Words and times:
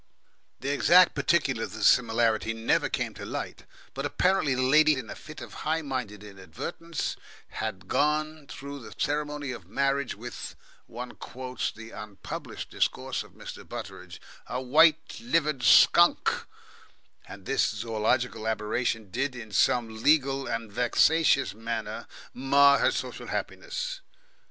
The 0.61 0.69
exact 0.73 1.13
particulars 1.13 1.67
of 1.67 1.73
the 1.73 1.83
similarity 1.83 2.53
never 2.55 2.89
came 2.89 3.13
to 3.13 3.23
light, 3.23 3.67
but 3.93 4.03
apparently 4.03 4.55
the 4.55 4.63
lady 4.63 4.95
had, 4.95 5.03
in 5.03 5.09
a 5.11 5.15
fit 5.15 5.41
of 5.41 5.53
high 5.61 5.83
minded 5.83 6.23
inadvertence, 6.23 7.15
had 7.49 7.87
gone 7.87 8.47
through 8.47 8.79
the 8.79 8.95
ceremony 8.97 9.51
of 9.51 9.67
marriage 9.67 10.15
with, 10.15 10.55
one 10.87 11.11
quotes 11.11 11.71
the 11.71 11.91
unpublished 11.91 12.71
discourse 12.71 13.21
of 13.21 13.33
Mr. 13.33 13.63
Butteridge 13.63 14.19
"a 14.47 14.59
white 14.59 15.19
livered 15.19 15.61
skunk," 15.61 16.47
and 17.27 17.45
this 17.45 17.69
zoological 17.69 18.47
aberration 18.47 19.11
did 19.11 19.35
in 19.35 19.51
some 19.51 20.01
legal 20.01 20.47
and 20.47 20.71
vexatious 20.73 21.53
manner 21.53 22.07
mar 22.33 22.79
her 22.79 22.89
social 22.89 23.27
happiness. 23.27 24.01